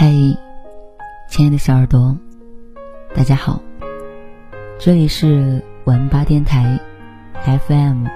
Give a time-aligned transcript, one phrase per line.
[0.00, 0.12] 嗨，
[1.28, 2.16] 亲爱的小耳朵，
[3.16, 3.60] 大家好，
[4.78, 6.78] 这里是文八电台
[7.66, 8.06] FM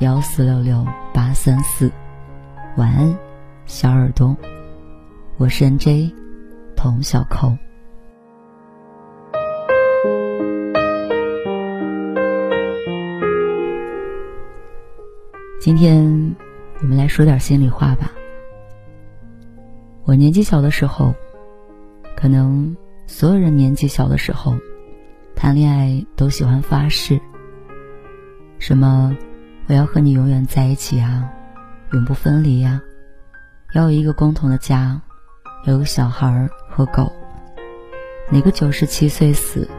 [0.00, 1.92] 幺四六六八三四，
[2.76, 3.16] 晚安，
[3.66, 4.36] 小耳朵，
[5.36, 6.12] 我是 NJ
[6.74, 7.56] 童小扣。
[15.60, 16.34] 今天
[16.80, 18.10] 我们来说点心里话吧。
[20.02, 21.14] 我年纪小的时候。
[22.18, 24.56] 可能所有人年纪小的时候，
[25.36, 27.20] 谈恋爱都喜欢发誓，
[28.58, 29.16] 什么
[29.68, 31.30] 我要和你永远在一起啊，
[31.92, 32.82] 永不分离呀，
[33.72, 35.00] 要有一个共同的家，
[35.64, 37.12] 要有小孩和狗，
[38.32, 39.70] 哪个九十七岁死，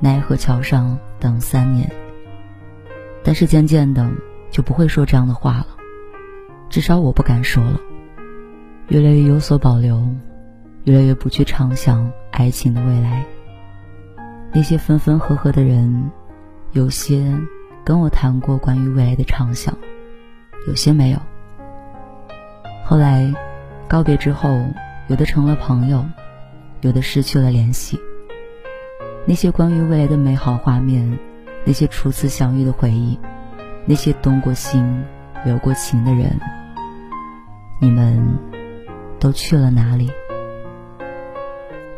[0.00, 1.92] 奈何桥上等三年。
[3.22, 4.10] 但是渐渐的
[4.50, 5.66] 就不会说这样的话了，
[6.70, 7.78] 至少我不敢说了，
[8.88, 10.02] 越来越有所保留。
[10.84, 13.24] 越来越不去畅想爱情的未来。
[14.52, 16.10] 那些分分合合的人，
[16.72, 17.38] 有些
[17.84, 19.76] 跟我谈过关于未来的畅想，
[20.66, 21.18] 有些没有。
[22.84, 23.32] 后来
[23.88, 24.66] 告别之后，
[25.08, 26.04] 有的成了朋友，
[26.80, 27.98] 有的失去了联系。
[29.24, 31.18] 那些关于未来的美好画面，
[31.64, 33.18] 那些初次相遇的回忆，
[33.86, 35.04] 那些动过心、
[35.44, 36.38] 留过情的人，
[37.80, 38.36] 你们
[39.20, 40.10] 都去了哪里？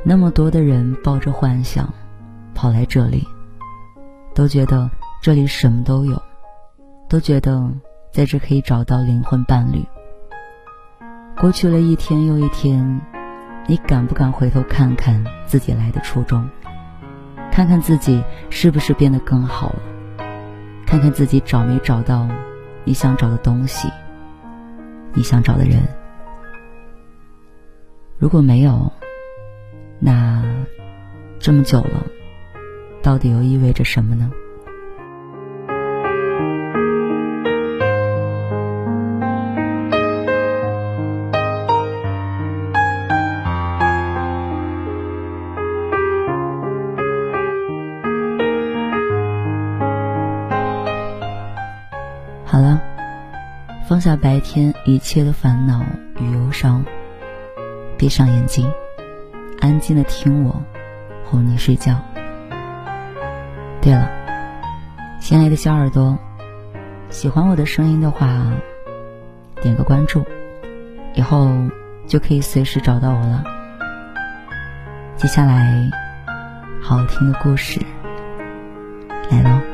[0.07, 1.91] 那么多的人抱着幻想，
[2.55, 3.27] 跑来这里，
[4.35, 4.91] 都觉得
[5.23, 6.23] 这里什么都有，
[7.09, 7.73] 都觉得
[8.13, 9.83] 在这可以找到灵魂伴侣。
[11.41, 13.01] 过去了一天又一天，
[13.67, 16.47] 你敢不敢回头看看自己来的初衷？
[17.51, 19.79] 看看自己是不是变得更好了？
[20.85, 22.29] 看看自己找没找到
[22.85, 23.89] 你想找的东西，
[25.15, 25.81] 你想找的人？
[28.19, 28.93] 如果没有，
[30.07, 30.43] 那
[31.39, 32.05] 这么久了，
[33.03, 34.31] 到底又意味着什么呢？
[52.45, 52.79] 好了，
[53.89, 55.83] 放下白天一切的烦恼
[56.21, 56.85] 与忧伤，
[57.97, 58.71] 闭上眼睛。
[59.65, 60.63] 安静的听我
[61.25, 61.99] 哄你睡觉。
[63.81, 64.07] 对了，
[65.19, 66.19] 亲爱的小耳朵，
[67.09, 68.53] 喜欢我的声音的话，
[69.63, 70.23] 点个关注，
[71.15, 71.49] 以后
[72.07, 73.43] 就可以随时找到我了。
[75.17, 75.91] 接下来，
[76.83, 77.81] 好听的故事
[79.31, 79.74] 来了。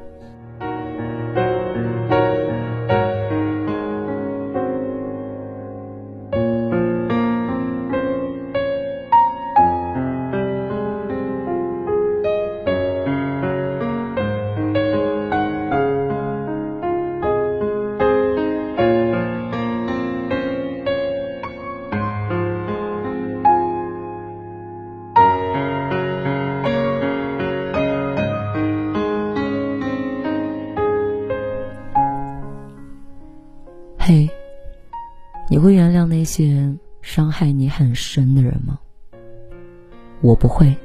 [36.11, 36.69] 那些
[37.01, 38.77] 伤害你很深的人吗？
[40.19, 40.75] 我不会。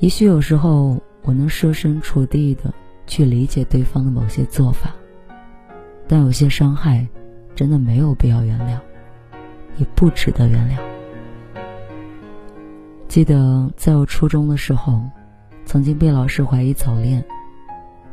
[0.00, 2.74] 也许有时候我能设身处地的
[3.06, 4.92] 去理解对方的某些做法，
[6.08, 7.06] 但有些伤害
[7.54, 8.76] 真的没有必要原谅，
[9.78, 10.76] 也不值得原谅。
[13.06, 15.00] 记得在我初中的时候，
[15.64, 17.24] 曾经被老师怀疑早恋。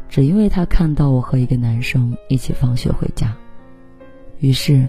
[0.07, 3.35] 只因为他看到我和一个男生一起放学回家，
[4.39, 4.87] 于是，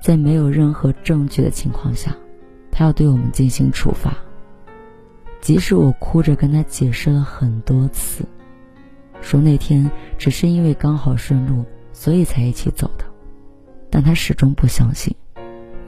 [0.00, 2.16] 在没有任何证据的情况下，
[2.70, 4.16] 他要对我们进行处罚。
[5.40, 8.24] 即使我哭着跟他解释了很多次，
[9.20, 13.04] 说那天只是因为刚好顺路，所以才一起走的，
[13.90, 15.14] 但他始终不相信，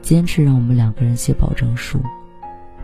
[0.01, 1.99] 坚持让我们两个人写保证书，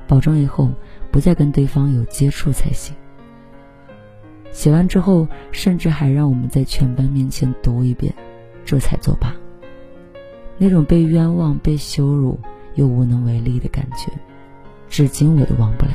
[0.07, 0.69] 保证以后
[1.11, 2.95] 不再跟对方有接触才行。
[4.51, 8.13] 写完之后，甚至还让我们在全班面前读一遍，
[8.65, 9.33] 这才作罢。
[10.59, 12.37] 那种被冤枉、被羞辱
[12.75, 14.11] 又无能为力的感觉，
[14.89, 15.93] 至今我都忘不了。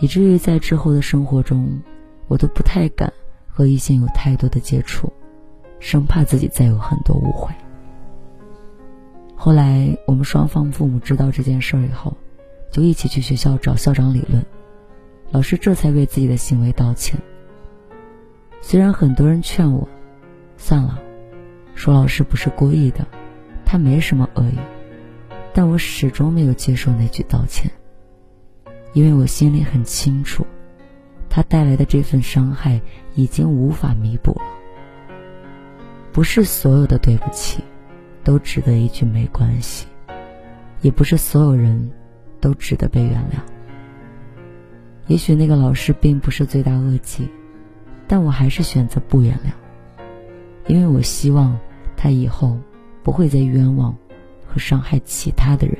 [0.00, 1.80] 以至于在之后的生活中，
[2.26, 3.12] 我都不太敢
[3.48, 5.12] 和异性有太多的接触，
[5.78, 7.54] 生怕自己再有很多误会。
[9.34, 12.16] 后来我们双方父母知道这件事儿以后，
[12.70, 14.44] 就一起去学校找校长理论。
[15.30, 17.16] 老师这才为自己的行为道歉。
[18.60, 19.88] 虽然很多人劝我，
[20.56, 20.98] 算了，
[21.74, 23.06] 说老师不是故意的，
[23.70, 24.58] 他没什么恶意，
[25.52, 27.70] 但我始终没有接受那句道歉，
[28.94, 30.46] 因为我心里很清楚，
[31.28, 32.80] 他带来的这份伤害
[33.14, 34.42] 已经无法弥补了。
[36.12, 37.62] 不是所有的对不起，
[38.24, 39.86] 都值得一句没关系，
[40.80, 41.92] 也不是所有人
[42.40, 43.38] 都值得被原谅。
[45.08, 47.28] 也许那个老师并不是罪大恶极，
[48.06, 49.52] 但我还是选择不原谅，
[50.66, 51.58] 因为我希望
[51.98, 52.56] 他以后
[53.08, 53.96] 不会再冤枉
[54.46, 55.78] 和伤害其他的人。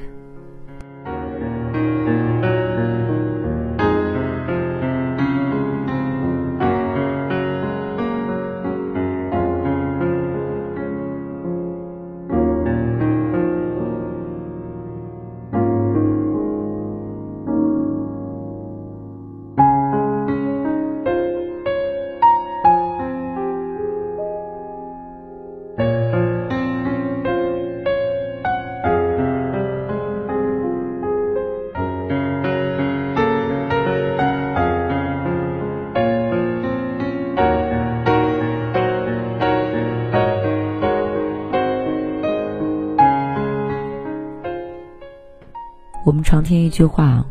[46.28, 47.24] 常听一句话：“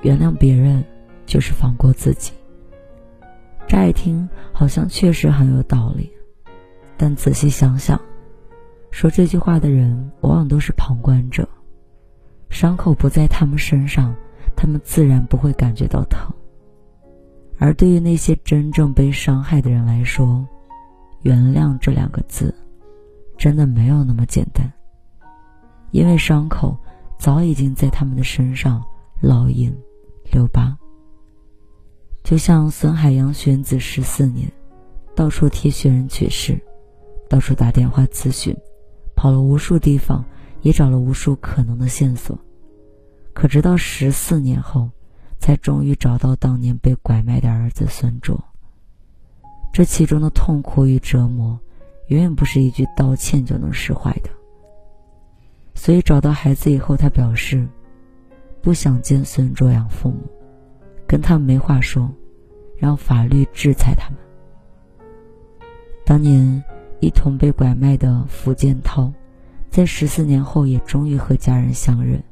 [0.00, 0.82] 原谅别人
[1.26, 2.32] 就是放过自己。”
[3.68, 6.10] 乍一听好像确实很有道理，
[6.96, 8.00] 但仔细想想，
[8.90, 11.46] 说这句话的人往往都是旁观者。
[12.48, 14.16] 伤口不在他们身上，
[14.56, 16.26] 他们自然不会感觉到疼。
[17.58, 20.42] 而对于那些真正被伤害的人来说，
[21.20, 22.54] 原谅这两个字，
[23.36, 24.66] 真的没有那么简单，
[25.90, 26.74] 因为伤口。
[27.18, 28.84] 早已经在他们的身上
[29.22, 29.74] 烙印、
[30.32, 30.76] 留疤。
[32.22, 34.50] 就像孙海洋选子十四年，
[35.14, 36.58] 到处替学人取士，
[37.28, 38.56] 到处打电话咨询，
[39.14, 40.24] 跑了无数地方，
[40.62, 42.38] 也找了无数可能的线索，
[43.32, 44.90] 可直到十四年后，
[45.38, 48.42] 才终于找到当年被拐卖的儿子孙卓。
[49.72, 51.58] 这其中的痛苦与折磨，
[52.06, 54.30] 远远不是一句道歉就能释怀的。
[55.74, 57.66] 所以找到孩子以后，他表示
[58.62, 60.18] 不想见孙卓阳父母，
[61.06, 62.10] 跟他们没话说，
[62.78, 64.18] 让法律制裁他们。
[66.06, 66.62] 当年
[67.00, 69.12] 一同被拐卖的福建涛，
[69.68, 72.22] 在十四年后也终于和家人相认。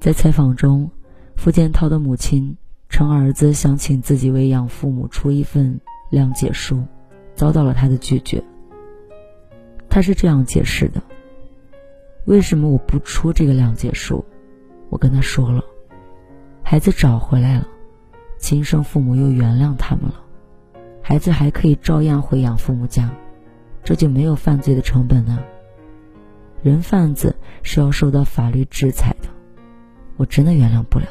[0.00, 0.90] 在采访中，
[1.36, 2.56] 福建涛的母亲
[2.88, 5.80] 称儿子想请自己为养父母出一份
[6.10, 6.82] 谅解书，
[7.34, 8.42] 遭到了他的拒绝。
[9.88, 11.02] 他是这样解释的。
[12.28, 14.22] 为什么我不出这个谅解书？
[14.90, 15.64] 我跟他说了，
[16.62, 17.66] 孩子找回来了，
[18.36, 20.20] 亲生父母又原谅他们了，
[21.00, 23.10] 孩子还可以照样回养父母家，
[23.82, 25.38] 这就没有犯罪的成本呢。
[26.62, 29.28] 人贩子是要受到法律制裁的，
[30.18, 31.06] 我真的原谅不了。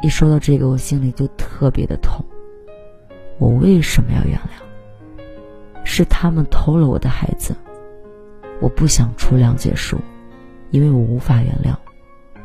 [0.00, 2.24] 一说到这个，我心里就特别的痛。
[3.38, 5.22] 我为什么要原谅？
[5.84, 7.54] 是他们偷了我的孩子，
[8.62, 9.98] 我不想出谅解书。
[10.70, 11.76] 因为我无法原谅，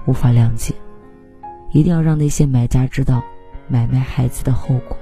[0.06, 0.74] 无法谅解，
[1.72, 3.22] 一定要让那些买家知道
[3.68, 4.98] 买卖孩子的后果。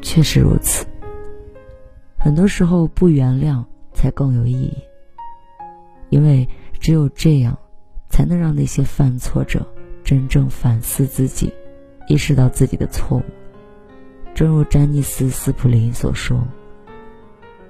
[0.00, 0.86] 确实如此，
[2.16, 4.72] 很多时候不原谅才更有意义，
[6.10, 6.48] 因为
[6.78, 7.58] 只有这样，
[8.08, 9.66] 才能让那些犯错者
[10.04, 11.52] 真正反思自己，
[12.08, 13.22] 意识到自己的错误。
[14.34, 16.46] 正如詹妮斯·斯普林所说：“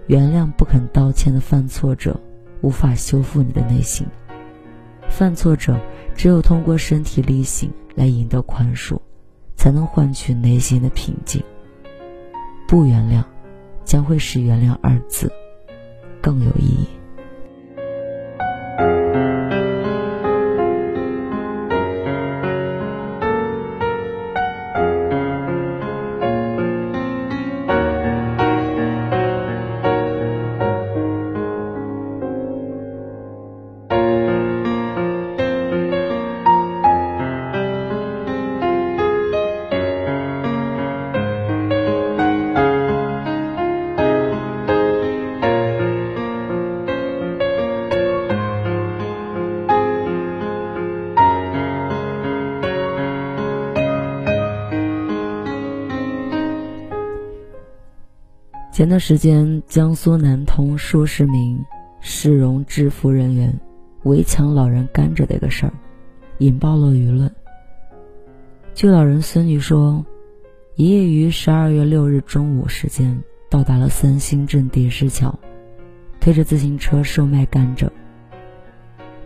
[0.09, 2.21] 原谅不肯道歉的犯错者。”
[2.62, 4.06] 无法修复你的内心。
[5.08, 5.78] 犯错者
[6.14, 8.98] 只有通过身体力行来赢得宽恕，
[9.56, 11.42] 才能换取内心的平静。
[12.66, 13.25] 不原谅，
[13.84, 15.32] 将会使“原谅”二字
[16.20, 16.88] 更有意义。
[58.76, 61.64] 前段时间，江苏南通数十名
[62.02, 63.59] 市容支付人员
[64.02, 65.73] 围抢老人甘蔗的一个事儿，
[66.40, 67.35] 引爆了舆论。
[68.75, 70.04] 据老人孙女说，
[70.75, 73.18] 爷爷于十二月六日中午时间
[73.49, 75.35] 到达了三星镇叠石桥，
[76.21, 77.88] 推着自行车售卖甘蔗。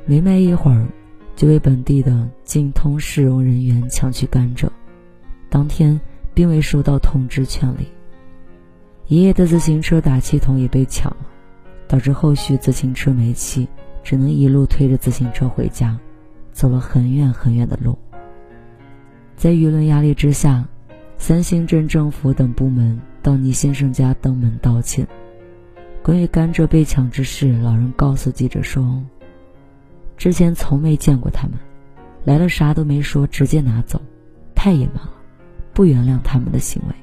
[0.07, 0.87] 没卖一会儿，
[1.35, 4.69] 就被本地的晋通市容人员抢去甘蔗，
[5.49, 6.00] 当天
[6.35, 7.85] 并未收到通知劝离。
[9.11, 11.26] 爷爷的自行车打气筒也被抢了，
[11.88, 13.67] 导致后续自行车没气，
[14.05, 15.99] 只能一路推着自行车回家，
[16.52, 17.99] 走了很远很远的路。
[19.35, 20.64] 在舆论压力之下，
[21.19, 25.05] 三星镇政府等部门到倪先生家登门道歉。
[26.05, 29.02] 关于甘蔗被抢之事，老人告诉记者说
[30.17, 31.59] ：“之前从没见过他们，
[32.23, 34.00] 来了啥都没说，直接拿走，
[34.55, 35.11] 太野蛮了，
[35.75, 36.95] 不原谅他们的行为。”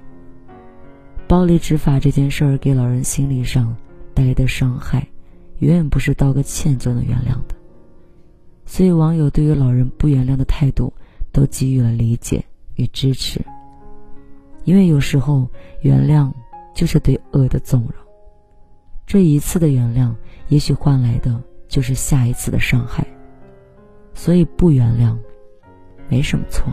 [1.27, 3.75] 暴力执法这件事儿给老人心理上
[4.13, 5.05] 带来的伤害，
[5.60, 7.55] 远远不是道个歉就能原谅的。
[8.65, 10.93] 所以网友对于老人不原谅的态度，
[11.34, 12.43] 都给予了理解
[12.75, 13.41] 与支持。
[14.63, 15.48] 因为有时候
[15.81, 16.31] 原谅
[16.74, 17.93] 就是对恶的纵容，
[19.05, 20.13] 这一次的原谅，
[20.48, 23.05] 也许换来的就是下一次的伤害。
[24.13, 25.17] 所以不原谅，
[26.07, 26.72] 没什么错。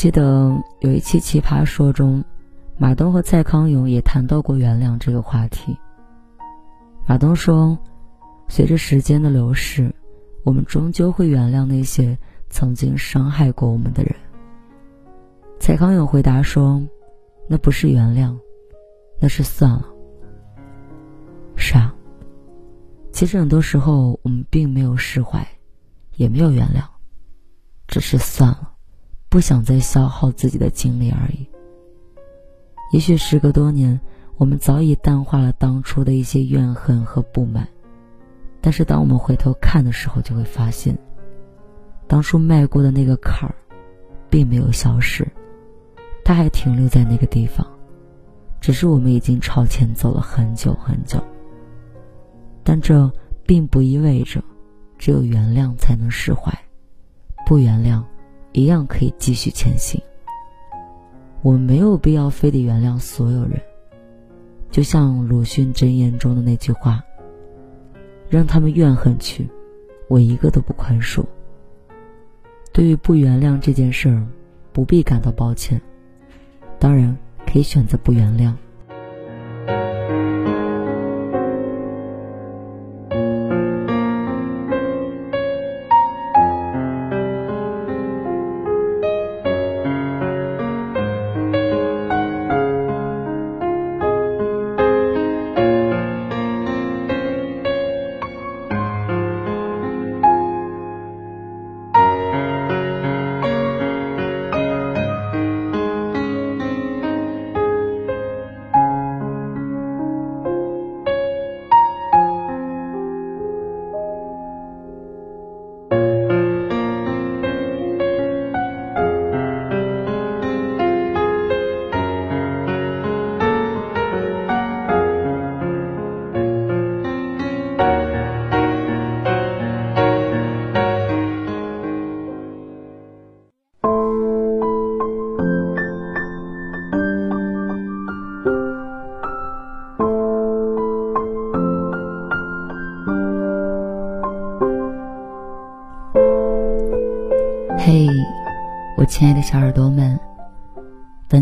[0.00, 2.24] 记得有一期《奇葩说》中，
[2.78, 5.76] 马东和蔡康永也谈到过原谅这个话题。
[7.06, 7.78] 马东说
[8.48, 9.94] ：“随着时间的流逝，
[10.42, 12.16] 我们终究会原谅那些
[12.48, 14.16] 曾经伤害过我们的人。”
[15.60, 16.82] 蔡康永回答说
[17.46, 18.34] ：“那不是原谅，
[19.20, 19.84] 那是算了。”
[21.56, 21.94] 是啊，
[23.12, 25.46] 其实很多时候我们并没有释怀，
[26.16, 26.84] 也没有原谅，
[27.86, 28.69] 只是算了。
[29.30, 31.48] 不想再消耗自己的精力而已。
[32.92, 33.98] 也许时隔多年，
[34.36, 37.66] 我们早已淡化了当初的一些怨恨和不满，
[38.60, 40.98] 但是当我们回头看的时候，就会发现，
[42.08, 43.54] 当初迈过的那个坎儿，
[44.28, 45.24] 并没有消失，
[46.24, 47.64] 它还停留在那个地方，
[48.60, 51.22] 只是我们已经朝前走了很久很久。
[52.64, 53.08] 但这
[53.46, 54.42] 并不意味着，
[54.98, 56.52] 只有原谅才能释怀，
[57.46, 58.02] 不原谅。
[58.52, 60.00] 一样可以继续前行。
[61.42, 63.60] 我们没有必要非得原谅所有人，
[64.70, 67.02] 就像鲁迅箴言中的那句话
[68.28, 69.48] ：“让他们怨恨去，
[70.08, 71.24] 我一个都不宽恕。”
[72.72, 74.26] 对于不原谅这件事儿，
[74.72, 75.80] 不必感到抱歉，
[76.78, 77.16] 当然
[77.46, 78.52] 可以选择不原谅。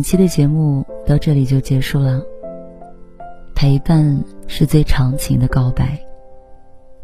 [0.09, 2.23] 期的节目到这里就结束了。
[3.55, 6.00] 陪伴是最长情的告白，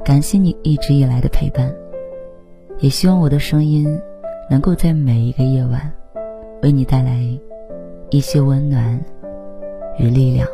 [0.02, 1.70] 感谢你一直以来的陪伴，
[2.78, 4.00] 也希望我的声音
[4.49, 5.92] 能够在每一个夜晚，
[6.62, 7.20] 为你带来
[8.08, 8.99] 一些温暖
[9.99, 10.49] 与力量。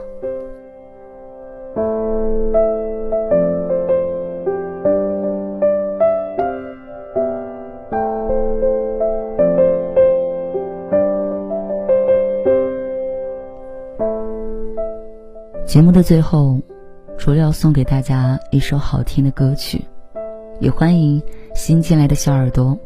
[15.70, 16.58] 节目的最后，
[17.16, 19.80] 除了要送给大家一首好听的歌曲，
[20.58, 21.22] 也欢迎
[21.54, 22.76] 新进来的小耳朵，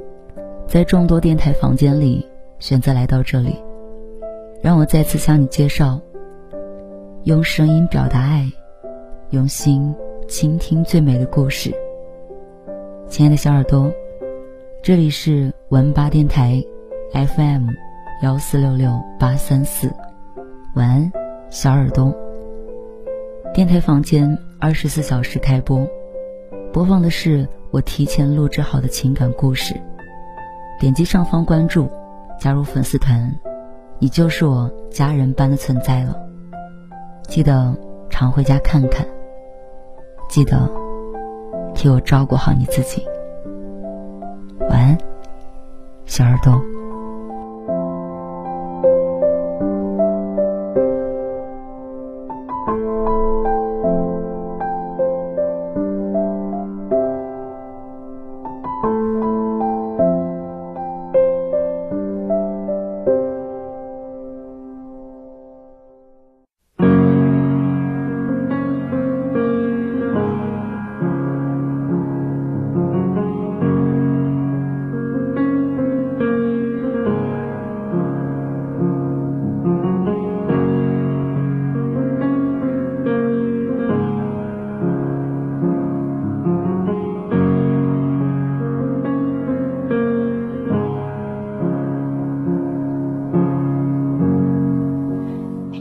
[0.68, 3.56] 在众多电台房间里选择来到这里，
[4.60, 5.98] 让我再次向你介绍：
[7.22, 8.46] 用声音表达爱，
[9.30, 9.94] 用心
[10.28, 11.74] 倾听最美的故事。
[13.08, 13.90] 亲爱的小耳朵，
[14.82, 16.62] 这里是文八电台
[17.14, 17.66] ，FM
[18.22, 19.90] 幺四六六八三四，
[20.76, 21.12] 晚安，
[21.48, 22.14] 小耳朵。
[23.54, 25.88] 电台房间二十四小时开播，
[26.72, 29.80] 播放的是我提前录制好的情感故事。
[30.80, 31.88] 点击上方关注，
[32.40, 33.32] 加入粉丝团，
[34.00, 36.16] 你就是我家人般的存在了。
[37.28, 37.72] 记得
[38.10, 39.06] 常回家看看，
[40.28, 40.68] 记得
[41.76, 43.06] 替我照顾好你自己。
[44.68, 44.98] 晚安，
[46.06, 46.60] 小耳朵。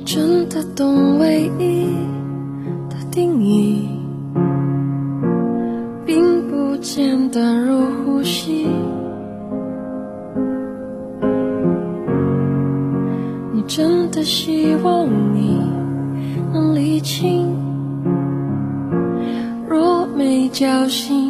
[0.06, 1.88] 真的懂唯一
[2.90, 3.88] 的定义，
[6.06, 8.68] 并不简单如呼吸。
[13.54, 15.62] 你真的希望你
[16.52, 17.56] 能理清？
[19.70, 21.23] 若没交心，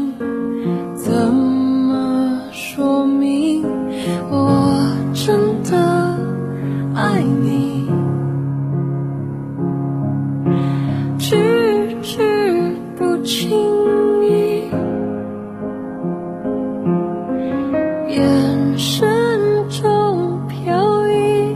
[18.95, 21.55] 身中飘逸，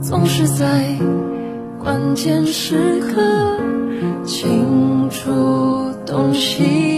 [0.00, 0.96] 总是在
[1.78, 3.60] 关键时刻
[4.24, 6.95] 清楚东西。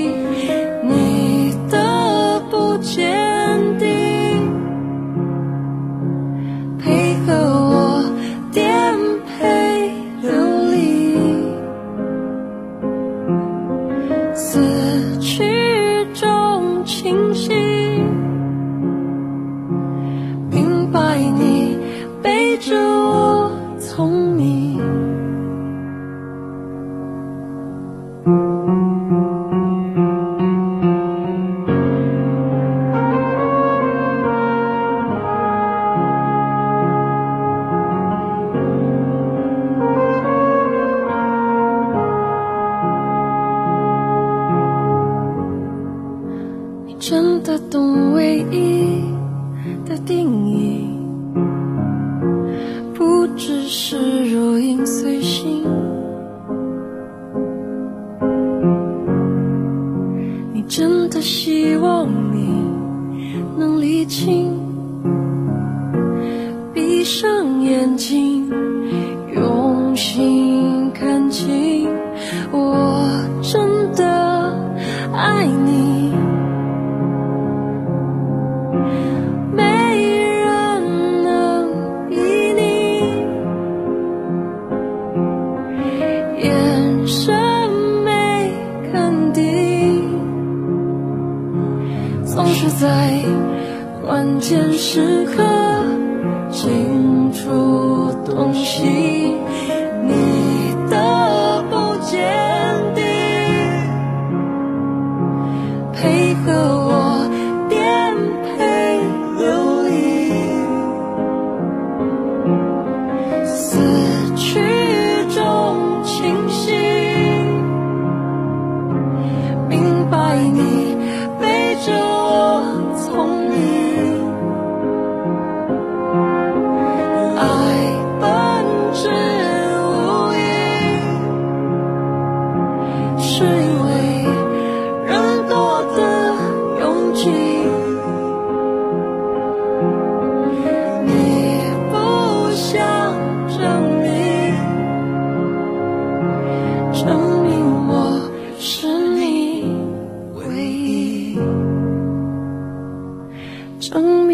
[153.88, 154.27] show.